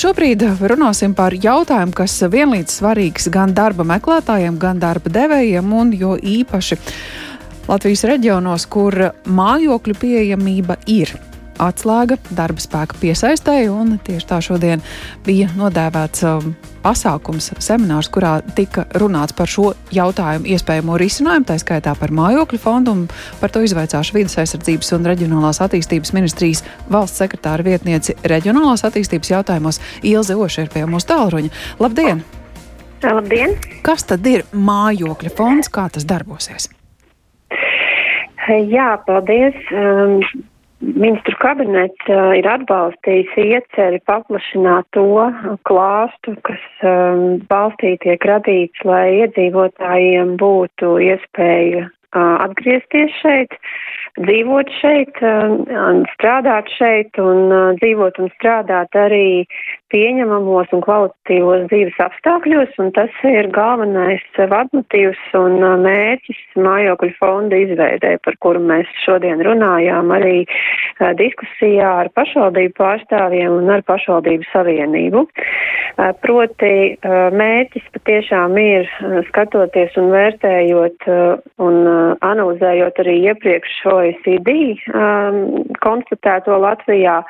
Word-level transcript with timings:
Šobrīd 0.00 0.40
runāsim 0.64 1.12
par 1.12 1.34
jautājumu, 1.36 1.92
kas 1.92 2.14
vienlīdz 2.32 2.72
svarīgs 2.78 3.26
gan 3.34 3.50
darba 3.52 3.84
meklētājiem, 3.84 4.56
gan 4.56 4.78
darba 4.80 5.12
devējiem, 5.12 5.74
un 5.76 5.90
jo 5.92 6.14
īpaši 6.16 6.78
Latvijas 7.68 8.06
reģionos, 8.08 8.64
kur 8.72 8.96
mājokļu 9.28 9.98
pieejamība 10.00 10.78
ir 10.88 11.12
atslēga 11.60 12.16
darba 12.32 12.62
spēka 12.62 12.98
piesaistēji, 13.00 13.68
un 13.72 13.98
tieši 14.04 14.28
tā 14.30 14.40
šodien 14.44 14.82
bija 15.26 15.50
nodēvēts 15.58 16.24
um, 16.28 16.54
pasākums, 16.84 17.50
seminārs, 17.60 18.08
kurā 18.12 18.38
tika 18.56 18.86
runāts 19.00 19.36
par 19.36 19.50
šo 19.50 19.70
jautājumu 19.94 20.48
iespējamo 20.54 20.96
risinājumu, 21.00 21.48
tā 21.50 21.58
skaitā 21.60 21.94
par 21.98 22.14
mājokļu 22.16 22.60
fondu, 22.62 22.96
un 22.96 23.38
par 23.42 23.52
to 23.52 23.62
izvaicāšu 23.66 24.16
vidas 24.16 24.38
aizsardzības 24.40 24.92
un 24.96 25.08
reģionālās 25.12 25.62
attīstības 25.66 26.14
ministrijas 26.16 26.64
valsts 26.90 27.20
sekretāra 27.20 27.66
vietnieci 27.66 28.16
reģionālās 28.24 28.86
attīstības 28.88 29.34
jautājumos 29.34 29.80
Ilze 30.02 30.36
Oša 30.36 30.66
ir 30.66 30.74
pie 30.74 30.86
mūsu 30.88 31.12
tālruņa. 31.12 31.54
Labdien! 31.82 32.24
Labdien! 33.04 33.56
Kas 33.84 34.04
tad 34.08 34.26
ir 34.28 34.44
mājokļa 34.52 35.32
fonds, 35.36 35.72
kā 35.72 35.88
tas 35.92 36.04
darbosies? 36.08 36.68
Jā, 38.50 38.94
paldies. 39.06 39.56
Ministru 40.80 41.36
kabinets 41.42 42.08
uh, 42.08 42.30
ir 42.38 42.46
atbalstījis 42.48 43.34
ieceri 43.36 43.98
paplašināt 44.08 44.86
to 44.96 45.04
klāstu, 45.68 46.32
kas 46.48 46.62
um, 46.88 47.40
valstī 47.52 47.98
tiek 48.00 48.24
radīts, 48.24 48.80
lai 48.88 49.20
iedzīvotājiem 49.26 50.38
būtu 50.40 50.94
iespēja 51.04 51.84
uh, 51.84 52.36
atgriezties 52.46 53.12
šeit, 53.20 53.58
dzīvot 54.24 54.72
šeit, 54.80 55.20
uh, 55.20 56.00
strādāt 56.16 56.72
šeit 56.78 57.20
un 57.20 57.52
uh, 57.52 57.66
dzīvot 57.82 58.22
un 58.24 58.32
strādāt 58.38 58.96
arī 58.96 59.44
pieņemamos 59.90 60.70
un 60.74 60.82
kvalitatīvos 60.84 61.66
dzīves 61.70 61.98
apstākļos, 62.04 62.76
un 62.82 62.92
tas 62.96 63.14
ir 63.26 63.50
galvenais 63.54 64.22
vadmotīvs 64.38 65.20
un 65.38 65.58
mērķis 65.84 66.40
mājokļu 66.60 67.16
fonda 67.18 67.58
izveidē, 67.64 68.16
par 68.24 68.38
kuru 68.44 68.62
mēs 68.70 68.90
šodien 69.04 69.42
runājām 69.46 70.12
arī 70.14 70.44
diskusijā 71.18 71.90
ar 72.04 72.12
pašvaldību 72.16 72.76
pārstāvjiem 72.78 73.58
un 73.60 73.70
ar 73.76 73.84
pašvaldību 73.88 74.48
savienību. 74.52 75.24
Proti 76.22 76.72
mērķis 77.40 77.88
patiešām 77.96 78.56
ir 78.60 78.88
skatoties 79.28 79.96
un 80.00 80.10
vērtējot 80.14 81.08
un 81.66 81.80
analizējot 82.24 83.02
arī 83.02 83.16
iepriekš 83.32 83.80
OECD 83.90 84.54
konstatēto 85.84 86.56
Latvijā, 86.62 87.20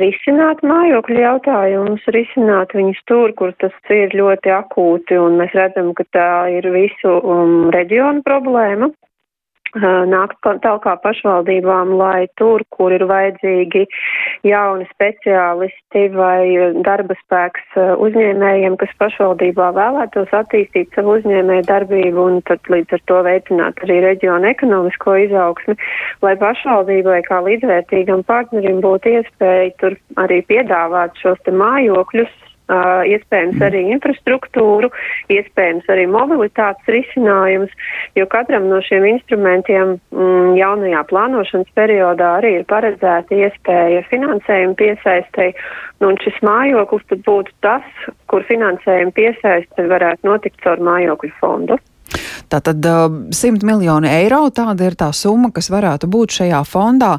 risināt 0.00 0.62
mājokļu 0.66 1.20
jautājumu 1.20 1.76
jautājumus 1.76 2.04
risināt 2.14 2.74
viņus 2.74 3.00
tur, 3.06 3.32
kur 3.36 3.52
tas 3.60 3.72
ir 3.90 4.14
ļoti 4.14 4.50
akūti, 4.50 5.18
un 5.18 5.38
mēs 5.40 5.52
redzam, 5.54 5.94
ka 5.94 6.04
tā 6.12 6.48
ir 6.50 6.66
visu 6.72 7.20
um, 7.22 7.70
reģionu 7.70 8.22
problēma. 8.26 8.90
Uh, 9.74 10.06
nākt 10.06 10.38
tālāk 10.62 10.86
pašvaldībām, 11.02 11.90
lai 11.98 12.28
tur, 12.38 12.62
kur 12.70 12.94
ir 12.94 13.02
vajadzīgi 13.10 13.82
jauni 14.46 14.86
speciālisti 14.92 16.04
vai 16.14 16.46
darba 16.86 17.16
spēks 17.18 17.74
uh, 17.74 17.96
uzņēmējiem, 18.06 18.78
kas 18.78 18.94
pašvaldībā 19.02 19.72
vēlētos 19.76 20.30
attīstīt 20.38 20.94
savu 20.94 21.18
uzņēmēju 21.18 21.66
darbību 21.66 22.28
un 22.28 22.40
tad 22.46 22.70
līdz 22.72 22.96
ar 22.96 23.04
to 23.10 23.20
veicināt 23.26 23.82
arī 23.84 23.98
reģionu 24.06 24.52
ekonomisko 24.54 25.18
izaugsmi, 25.26 25.76
lai 26.22 26.36
pašvaldībai 26.40 27.20
kā 27.26 27.42
līdzvērtīgam 27.50 28.22
partnerim 28.30 28.78
būtu 28.86 29.18
iespēja 29.18 29.74
tur 29.82 29.98
arī 30.22 30.44
piedāvāt 30.46 31.18
šos 31.20 31.42
te 31.42 31.52
mājokļus 31.52 32.45
iespējams 32.66 33.62
arī 33.62 33.82
infrastruktūru, 33.94 34.90
iespējams 35.30 35.86
arī 35.92 36.06
mobilitātes 36.10 36.90
risinājumus, 36.90 37.72
jo 38.18 38.26
katram 38.30 38.68
no 38.70 38.80
šiem 38.82 39.06
instrumentiem 39.12 39.96
mm, 40.10 40.54
jaunajā 40.58 41.02
plānošanas 41.10 41.70
periodā 41.78 42.36
arī 42.40 42.56
ir 42.60 42.68
paredzēta 42.70 43.38
iespēja 43.38 44.02
finansējuma 44.10 44.78
piesaistei, 44.78 45.52
nu, 46.00 46.10
un 46.10 46.18
šis 46.24 46.40
mājoklis 46.46 47.06
tad 47.10 47.22
būtu 47.26 47.54
tas, 47.66 47.86
kur 48.30 48.46
finansējuma 48.48 49.14
piesaiste 49.14 49.86
varētu 49.90 50.26
notikt 50.26 50.62
caur 50.64 50.82
mājokļu 50.82 51.36
fondu. 51.40 51.78
Tātad 52.50 52.86
100 53.34 53.66
miljoni 53.66 54.10
eiro 54.22 54.44
tāda 54.54 54.86
ir 54.86 54.94
tā 54.98 55.10
summa, 55.14 55.50
kas 55.54 55.70
varētu 55.72 56.06
būt 56.10 56.38
šajā 56.38 56.62
fondā. 56.68 57.16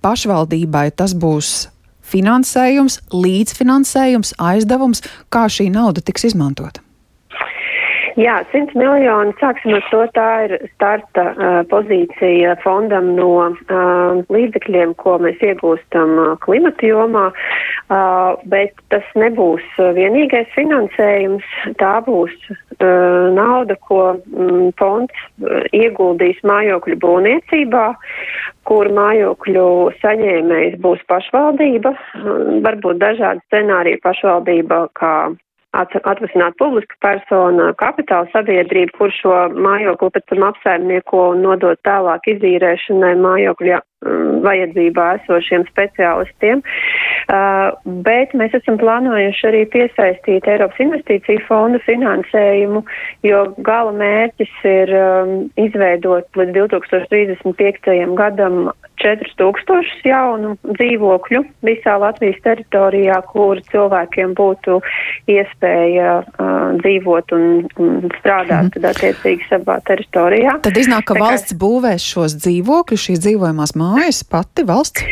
Pašvaldībai 0.00 0.90
tas 0.96 1.14
būs 1.16 1.69
finansējums, 2.10 3.00
līdzfinansējums, 3.14 4.34
aizdevums, 4.50 5.04
kā 5.32 5.46
šī 5.50 5.70
nauda 5.74 6.02
tiks 6.04 6.28
izmantota? 6.32 6.82
Jā, 8.20 8.40
100 8.50 8.74
miljoni, 8.76 9.32
sāksim 9.40 9.72
ar 9.78 9.84
to, 9.88 10.00
tā 10.16 10.26
ir 10.44 10.52
starta 10.74 11.22
uh, 11.30 11.54
pozīcija 11.70 12.56
fondam 12.60 13.14
no 13.16 13.30
uh, 13.46 14.20
līdzekļiem, 14.34 14.92
ko 15.00 15.14
mēs 15.24 15.40
iegūstam 15.46 16.12
uh, 16.18 16.32
klimata 16.44 16.84
jomā, 16.84 17.30
uh, 17.30 18.42
bet 18.50 18.76
tas 18.92 19.06
nebūs 19.16 19.64
vienīgais 19.96 20.50
finansējums, 20.56 21.46
tā 21.80 21.94
būs 22.04 22.34
uh, 22.50 23.30
nauda, 23.36 23.78
ko 23.88 24.02
mm, 24.18 24.72
fonds 24.80 25.24
uh, 25.40 25.62
ieguldīs 25.72 26.42
mājokļu 26.44 27.00
būvniecībā, 27.00 27.84
kur 28.68 28.90
mājokļu 29.00 29.68
saņēmējs 30.02 30.80
būs 30.82 31.06
pašvaldība, 31.08 31.94
uh, 31.94 32.42
varbūt 32.66 33.00
dažādi 33.00 33.46
scenāriji 33.46 34.02
pašvaldība, 34.04 34.88
kā 34.98 35.14
atvasināt 35.72 36.56
publiska 36.58 36.96
persona, 37.04 37.70
kapitāla 37.78 38.26
sabiedrība, 38.32 38.94
kur 38.98 39.12
šo 39.14 39.36
mājokli 39.54 40.10
pēc 40.16 40.26
tam 40.32 40.48
apsaimnieko 40.48 41.28
un 41.34 41.44
nodot 41.46 41.78
tālāk 41.86 42.26
izīrēšanai 42.34 43.12
mājokļu 43.20 43.76
mm, 43.78 44.40
vajadzībā 44.46 45.06
esošiem 45.20 45.66
speciālistiem. 45.70 46.64
Uh, 47.30 47.70
bet 48.06 48.34
mēs 48.34 48.56
esam 48.58 48.80
plānojuši 48.82 49.46
arī 49.52 49.62
piesaistīt 49.70 50.48
Eiropas 50.50 50.82
investīciju 50.82 51.44
fonda 51.46 51.78
finansējumu, 51.86 52.82
jo 53.28 53.44
gala 53.62 53.94
mērķis 53.94 54.56
ir 54.66 54.94
um, 54.98 55.34
izveidot 55.60 56.40
līdz 56.40 56.56
2035. 56.58 58.16
gadam 58.18 58.72
4000 59.00 60.04
jaunu 60.06 60.54
dzīvokļu 60.64 61.42
visā 61.66 61.96
Latvijas 62.00 62.40
teritorijā, 62.44 63.20
kur 63.30 63.60
cilvēkiem 63.70 64.34
būtu 64.38 64.80
iespēja 65.30 66.20
uh, 66.20 66.76
dzīvot 66.80 67.34
un, 67.36 67.46
un 67.80 68.12
strādāt 68.18 68.68
mm. 68.68 68.74
tad 68.76 68.88
attiecīgi 68.92 69.48
savā 69.50 69.80
teritorijā. 69.88 70.58
Tad 70.64 70.80
iznāk, 70.80 71.08
ka 71.08 71.18
Tā 71.18 71.24
valsts 71.24 71.56
kā... 71.56 71.60
būvēs 71.64 72.06
šos 72.14 72.36
dzīvokļus, 72.44 73.06
šīs 73.08 73.24
dzīvojamās 73.26 73.76
mājas 73.78 74.22
pati 74.28 74.66
valsts? 74.68 75.04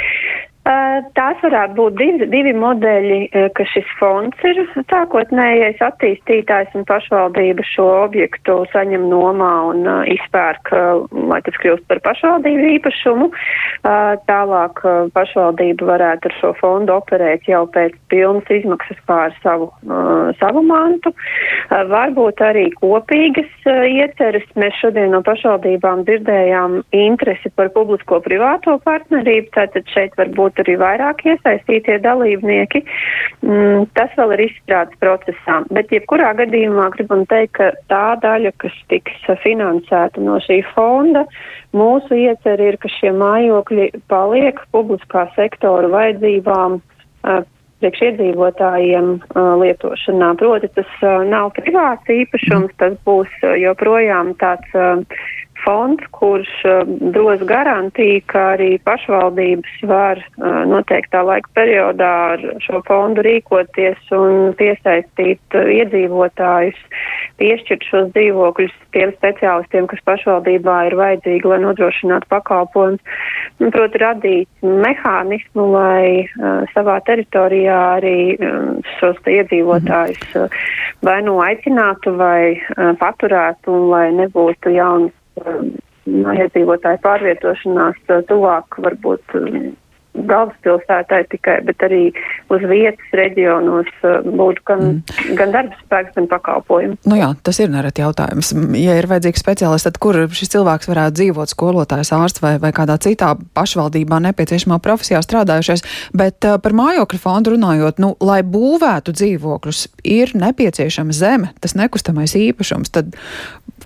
Tās 0.68 1.38
varētu 1.40 1.76
būt 1.78 1.94
divi, 1.96 2.26
divi 2.28 2.52
modeļi, 2.52 3.18
ka 3.56 3.64
šis 3.70 3.88
fonds 3.96 4.42
ir 4.44 4.58
sākotnējais 4.90 5.80
attīstītājs 5.86 6.74
un 6.76 6.84
pašvaldība 6.88 7.64
šo 7.64 7.86
objektu 8.02 8.58
saņem 8.74 9.06
nomā 9.08 9.52
un 9.70 9.88
izpērk, 10.12 10.72
lai 11.30 11.38
tas 11.46 11.56
kļūst 11.62 11.86
par 11.88 12.02
pašvaldību 12.04 12.66
īpašumu. 12.74 13.30
Tālāk 14.28 14.82
pašvaldība 15.16 15.88
varētu 15.94 16.28
ar 16.28 16.36
šo 16.42 16.52
fondu 16.60 16.98
operēt 16.98 17.48
jau 17.48 17.64
pēc 17.72 17.96
pilnas 18.12 18.52
izmaksas 18.52 19.00
pār 19.08 19.32
savu, 19.40 19.70
savu 20.42 20.64
mantu. 20.68 21.14
Varbūt 21.94 22.44
arī 22.44 22.66
kopīgas 22.76 23.72
ieceres. 23.88 24.44
Mēs 24.60 24.76
šodien 24.82 25.16
no 25.16 25.22
pašvaldībām 25.24 26.04
dzirdējām 26.04 26.82
interesi 26.92 27.48
par 27.56 27.72
publisko-privāto 27.72 28.76
partnerību, 28.84 29.54
tātad 29.56 29.88
šeit 29.96 30.12
varbūt 30.20 30.57
būtu 30.58 30.64
arī 30.64 30.76
vairāk 30.78 31.22
iesaistītie 31.24 31.98
dalībnieki. 32.02 32.82
Mm, 33.42 33.86
tas 33.94 34.10
vēl 34.16 34.34
ir 34.34 34.48
izstrādes 34.48 34.98
procesā. 35.00 35.64
Bet 35.70 35.90
jebkurā 35.90 36.34
gadījumā 36.36 36.90
gribam 36.96 37.26
teikt, 37.26 37.54
ka 37.58 37.72
tā 37.88 38.18
daļa, 38.22 38.52
kas 38.58 38.72
tiks 38.88 39.12
finansēta 39.42 40.20
no 40.20 40.38
šī 40.40 40.62
fonda, 40.74 41.26
mūsu 41.72 42.14
ieceri 42.14 42.72
ir, 42.72 42.78
ka 42.78 42.88
šie 42.88 43.12
mājokļi 43.12 44.04
paliek 44.08 44.58
publiskā 44.72 45.28
sektora 45.36 45.88
vajadzībām 45.88 46.80
priekš 47.78 48.00
iedzīvotājiem 48.08 49.10
uh, 49.14 49.52
lietošanā. 49.60 50.32
Proti, 50.40 50.66
tas 50.74 50.88
uh, 51.04 51.22
nav 51.22 51.52
privāts 51.54 52.10
īpašums, 52.10 52.74
tas 52.80 52.96
būs 53.06 53.30
uh, 53.44 53.54
joprojām 53.54 54.34
tāds 54.40 54.74
fonds, 55.64 56.04
kurš 56.16 56.50
uh, 56.64 56.82
dos 57.14 57.42
garantiju, 57.48 58.22
ka 58.30 58.44
arī 58.54 58.70
pašvaldības 58.86 59.82
var 59.90 60.20
uh, 60.20 60.62
noteiktā 60.70 61.22
laika 61.26 61.50
periodā 61.58 62.12
ar 62.34 62.44
šo 62.64 62.82
fondu 62.88 63.24
rīkoties 63.26 64.12
un 64.16 64.54
piesaistīt 64.58 65.58
uh, 65.58 65.70
iedzīvotājus, 65.78 66.78
piešķirt 67.40 67.86
šos 67.90 68.10
dzīvokļus 68.16 68.74
tiem 68.96 69.12
speciālistiem, 69.16 69.88
kas 69.90 70.04
pašvaldībā 70.08 70.78
ir 70.88 70.98
vajadzīgi, 70.98 71.50
lai 71.50 71.60
nodrošinātu 71.66 72.30
pakalpojumus. 72.32 73.02
Proti, 73.58 74.02
radīt 74.02 74.66
mehānismu, 74.86 75.68
lai 75.74 76.24
uh, 76.24 76.64
savā 76.74 76.98
teritorijā 77.06 77.78
arī 77.98 78.18
um, 78.38 78.78
šos 78.98 79.20
iedzīvotājus 79.28 80.38
uh, 80.38 80.58
vai 81.04 81.20
nu 81.26 81.38
aicinātu 81.44 82.14
vai 82.18 82.56
uh, 82.56 82.92
paturētu 82.98 83.74
un 83.74 83.88
lai 83.92 84.06
nebūtu 84.16 84.72
jaunas 84.74 85.14
iedzīvotāju 86.08 87.02
pārvietošanās 87.04 88.00
tuvāk 88.30 88.80
varbūt 88.84 89.38
galvaspilsētai 90.26 91.20
tikai, 91.30 91.58
bet 91.66 91.82
arī 91.84 92.00
uz 92.52 92.64
vietas 92.70 93.12
reģionos 93.16 93.90
būtu 94.26 94.64
gan, 94.66 94.80
mm. 94.88 95.34
gan 95.38 95.52
darba 95.54 95.78
spēks, 95.82 96.14
gan 96.16 96.28
pakalpojumi. 96.30 96.98
Nu 97.08 97.18
jā, 97.18 97.28
tas 97.46 97.60
ir 97.62 97.70
nereti 97.72 98.02
jautājums. 98.02 98.50
Ja 98.78 98.96
ir 98.98 99.08
vajadzīgs 99.10 99.42
speciālists, 99.44 99.86
tad 99.88 100.00
kur 100.02 100.18
šis 100.34 100.52
cilvēks 100.56 100.90
varētu 100.90 101.20
dzīvot, 101.20 101.52
skolotājs, 101.52 102.12
ārsts 102.16 102.42
vai, 102.44 102.56
vai 102.62 102.72
kādā 102.76 102.98
citā 103.04 103.34
pašvaldībā 103.58 104.20
nepieciešamā 104.30 104.80
profesijā 104.84 105.22
strādājušais. 105.24 105.86
Bet 106.18 106.48
uh, 106.48 106.58
par 106.62 106.76
mājokļu 106.78 107.22
fondu 107.22 107.54
runājot, 107.54 108.02
nu, 108.02 108.14
lai 108.24 108.40
būvētu 108.46 109.14
dzīvokļus, 109.20 109.86
ir 110.08 110.34
nepieciešama 110.38 111.14
zeme, 111.14 111.54
tas 111.62 111.78
nekustamais 111.78 112.36
īpašums. 112.38 112.92
Tad 112.94 113.16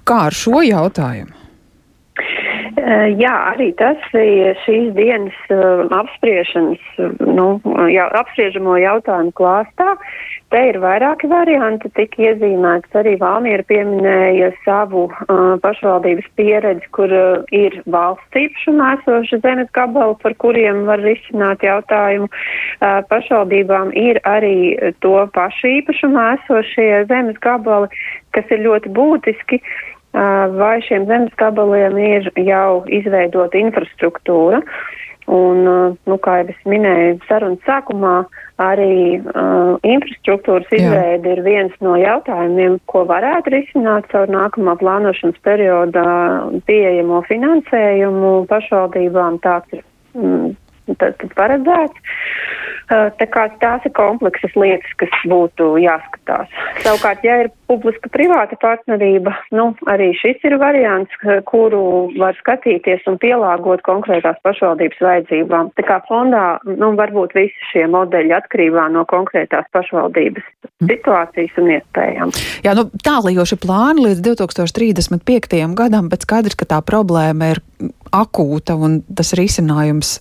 kā 0.09 0.27
ar 0.31 0.37
šo 0.37 0.65
jautājumu? 0.65 1.42
Jā, 2.93 3.33
arī 3.53 3.71
tas 3.79 4.00
ir 4.17 4.56
šīs 4.65 4.91
dienas 4.97 5.37
uh, 5.55 5.85
apspriešanas, 5.94 6.83
nu, 7.23 7.47
jā, 7.93 8.09
apspriežamo 8.19 8.75
jautājumu 8.81 9.33
klāstā. 9.39 9.94
Te 10.53 10.61
ir 10.69 10.77
vairāki 10.83 11.31
varianti, 11.31 11.89
tik 11.97 12.19
iezīmēts 12.21 12.97
arī 12.99 13.15
Valmiera 13.21 13.65
pieminēja 13.71 14.50
savu 14.67 15.06
uh, 15.09 15.55
pašvaldības 15.62 16.27
pieredzi, 16.37 16.91
kur 16.97 17.15
uh, 17.17 17.47
ir 17.55 17.79
valsts 17.87 18.41
īpašumā 18.43 18.91
esoša 18.99 19.41
zemes 19.47 19.71
gabali, 19.79 20.19
par 20.25 20.37
kuriem 20.43 20.83
var 20.91 21.00
risināt 21.06 21.65
jautājumu. 21.65 22.29
Uh, 22.29 22.99
pašvaldībām 23.09 23.94
ir 23.97 24.21
arī 24.29 24.75
to 25.05 25.15
pašu 25.39 25.71
īpašumā 25.79 26.27
esošie 26.41 27.06
zemes 27.09 27.41
gabali, 27.41 27.89
kas 28.37 28.53
ir 28.53 28.67
ļoti 28.67 28.93
būtiski. 28.93 29.62
Uh, 29.62 29.92
vai 30.12 30.75
šiem 30.87 31.06
zemes 31.09 31.32
gabaliem 31.41 31.97
ir 31.99 32.29
jau 32.37 32.82
izveidota 32.88 33.59
infrastruktūra. 33.61 34.62
Un, 35.32 35.62
nu, 35.94 36.17
kā 36.19 36.41
jau 36.41 36.49
es 36.50 36.64
minēju, 36.67 37.20
sarunas 37.29 37.62
sākumā 37.62 38.25
arī 38.61 39.20
uh, 39.20 39.79
infrastruktūras 39.87 40.73
izveide 40.75 41.37
ir 41.37 41.43
viens 41.47 41.76
no 41.85 41.94
jautājumiem, 41.97 42.81
ko 42.91 43.05
varētu 43.09 43.55
risināt 43.55 44.09
caur 44.11 44.32
nākamā 44.35 44.75
plānošanas 44.82 45.38
periodā 45.47 46.09
pieejamo 46.67 47.23
finansējumu 47.31 48.35
pašvaldībām. 48.50 49.38
Tāds 49.47 49.79
ir 49.79 49.87
mm, 50.19 50.53
tad, 50.99 51.17
tad 51.23 51.38
paredzēts. 51.38 52.12
Tā 52.90 53.26
kā 53.31 53.46
tās 53.62 53.84
ir 53.87 53.94
kompleksas 53.96 54.55
lietas, 54.58 54.93
kas 55.00 55.12
būtu 55.29 55.75
jāskatās. 55.82 56.50
Savukārt, 56.84 57.23
ja 57.25 57.38
ir 57.44 57.50
publiska 57.70 58.11
privāta 58.12 58.58
partnerība, 58.61 59.32
nu, 59.56 59.70
arī 59.88 60.11
šis 60.19 60.43
ir 60.49 60.58
variants, 60.61 61.14
kuru 61.49 62.11
var 62.20 62.37
skatīties 62.40 63.06
un 63.11 63.19
pielāgot 63.23 63.84
konkrētās 63.87 64.40
pašvaldības 64.44 65.00
vajadzībām. 65.06 65.73
Tā 65.79 65.87
kā 65.88 66.00
fondā, 66.08 66.44
nu, 66.69 66.93
varbūt 66.99 67.37
visi 67.38 67.70
šie 67.70 67.87
modeļi 67.93 68.37
atkarībā 68.43 68.88
no 68.93 69.06
konkrētās 69.08 69.69
pašvaldības 69.73 70.46
situācijas 70.82 71.58
un 71.62 71.73
iespējām. 71.79 72.37
Jā, 72.67 72.76
nu, 72.79 72.88
tālajoši 73.06 73.58
plāni 73.62 74.08
līdz 74.08 74.25
2035. 74.32 75.62
gadam, 75.79 76.11
bet 76.12 76.26
skaidrs, 76.26 76.58
ka 76.58 76.69
tā 76.75 76.82
problēma 76.84 77.55
ir 77.55 77.62
akūta 78.12 78.76
un 78.76 79.00
tas 79.17 79.32
risinājums 79.38 80.19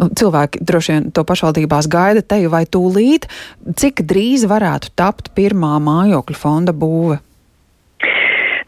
nu, 0.00 0.10
cilvēki 0.16 0.62
droši 0.66 0.96
vien 0.96 1.08
to 1.14 1.24
pašvaldībās 1.26 1.88
gaida 1.90 2.22
te 2.22 2.42
vai 2.52 2.66
tūlīt. 2.66 3.28
Cik 3.80 4.04
drīz 4.08 4.46
varētu 4.50 4.94
tapt 4.98 5.32
pirmā 5.36 5.76
mājokļu 5.82 6.38
fonda 6.38 6.76
būve? 6.76 7.20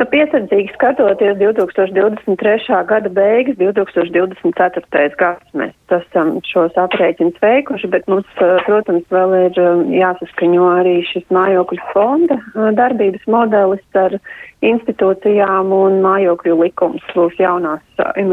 Nu, 0.02 0.08
piesardzīgi 0.10 0.72
skatoties 0.74 1.36
2023. 1.38 2.78
gada 2.88 3.10
beigas, 3.14 3.54
2024. 3.60 5.12
gads 5.20 5.52
mēs 5.54 5.94
esam 5.94 6.32
šos 6.48 6.74
aprēķinus 6.82 7.38
veikuši, 7.38 7.90
bet 7.92 8.10
mums, 8.10 8.26
protams, 8.66 9.04
vēl 9.14 9.36
ir 9.44 9.60
jāsaskaņo 9.94 10.66
arī 10.80 10.96
šis 11.06 11.28
mājokļu 11.30 11.78
fonda 11.92 12.40
darbības 12.80 13.30
modelis 13.30 14.02
ar 14.02 14.18
institūcijām 14.66 15.70
un 15.76 16.02
mājokļu 16.02 16.58
likums 16.64 17.06
būs 17.14 17.38
jaunās, 17.38 17.86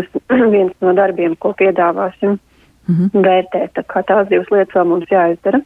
viens 0.55 0.73
no 0.81 0.97
darbiem, 0.97 1.37
ko 1.37 1.53
piedāvāsim 1.61 2.39
-hmm. 2.89 3.25
vērtēt. 3.25 3.75
Tā 3.77 3.85
kā 3.85 4.03
tās 4.09 4.29
divas 4.31 4.49
lietas 4.53 4.75
vēl 4.75 4.89
mums 4.89 5.13
jāizdara. 5.13 5.61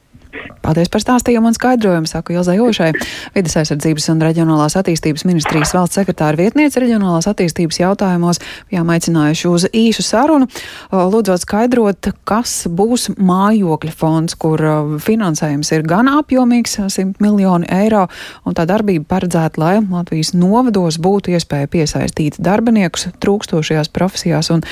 Paldies 0.63 0.89
par 0.89 1.01
stāstījumu 1.03 1.49
un 1.51 1.55
skaidrojumu, 1.55 2.07
saku 2.09 2.37
Ilzai 2.37 2.55
Ošai. 2.63 2.91
Vides 3.35 3.55
aizsardzības 3.59 4.07
un 4.13 4.21
reģionālās 4.23 4.77
attīstības 4.79 5.25
ministrijas 5.27 5.73
valsts 5.75 5.99
sekretāra 5.99 6.39
vietniece 6.39 6.79
reģionālās 6.81 7.27
attīstības 7.29 7.81
jautājumos 7.81 8.39
bijām 8.71 8.89
aicinājuši 8.93 9.49
uz 9.51 9.67
īsu 9.69 10.05
sarunu, 10.05 10.47
lūdzot 10.93 11.43
skaidrot, 11.43 12.09
kas 12.29 12.55
būs 12.71 13.09
mājokļa 13.19 13.93
fonds, 13.99 14.37
kur 14.39 14.63
finansējums 15.03 15.73
ir 15.75 15.85
gan 15.89 16.09
apjomīgs, 16.15 16.79
100 16.87 17.21
miljoni 17.23 17.69
eiro, 17.73 18.07
un 18.47 18.57
tā 18.57 18.65
darbība 18.69 19.05
paredzēta, 19.17 19.59
lai 19.59 19.75
Latvijas 19.83 20.33
novados 20.37 20.97
būtu 21.03 21.35
iespēja 21.35 21.69
piesaistīt 21.75 22.39
darbiniekus 22.39 23.09
trūkstošajās 23.19 23.91
profesijās, 23.93 24.53
un 24.55 24.63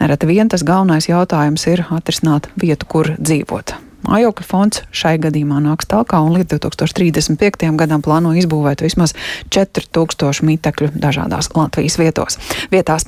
nereti 0.00 0.30
vien 0.30 0.48
tas 0.48 0.64
galvenais 0.66 1.10
jautājums 1.10 1.66
ir 1.74 1.86
atrisināt 1.90 2.52
vietu, 2.60 2.88
kur 2.88 3.16
dzīvot. 3.18 3.89
Mājokļu 4.06 4.46
fonds 4.46 4.82
šai 4.96 5.16
gadījumā 5.20 5.60
nāks 5.64 5.88
tālāk, 5.90 6.14
un 6.16 6.34
līdz 6.38 6.56
2035. 6.56 7.68
gadam 7.80 8.02
plāno 8.04 8.32
izbūvēt 8.38 8.84
vismaz 8.84 9.14
4000 9.52 10.46
mitekļu 10.48 10.92
dažādās 10.96 11.50
Latvijas 11.56 11.98
vietos, 12.00 12.38
vietās. 12.72 13.06